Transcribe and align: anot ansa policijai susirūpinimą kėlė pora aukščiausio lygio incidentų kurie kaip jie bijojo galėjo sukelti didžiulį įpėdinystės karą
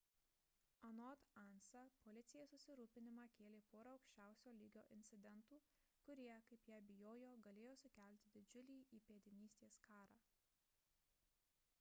anot 0.87 1.25
ansa 1.41 1.81
policijai 2.07 2.45
susirūpinimą 2.53 3.25
kėlė 3.39 3.59
pora 3.73 3.93
aukščiausio 3.97 4.53
lygio 4.61 4.85
incidentų 4.97 5.59
kurie 6.09 6.31
kaip 6.49 6.65
jie 6.71 6.81
bijojo 6.89 7.35
galėjo 7.51 7.77
sukelti 7.85 8.33
didžiulį 8.39 8.79
įpėdinystės 9.01 9.79
karą 9.87 10.21